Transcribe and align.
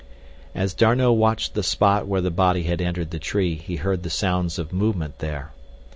As 0.55 0.73
D'Arnot 0.73 1.15
watched 1.15 1.53
the 1.53 1.61
spot 1.61 2.07
where 2.07 2.21
the 2.21 2.31
body 2.31 2.63
had 2.63 2.81
entered 2.81 3.11
the 3.11 3.19
tree 3.19 3.53
he 3.53 3.75
heard 3.75 4.01
the 4.01 4.09
sounds 4.09 4.57
of 4.57 4.73
movement 4.73 5.19
there. 5.19 5.51